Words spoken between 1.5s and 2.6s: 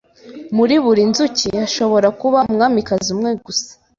hashobora kuba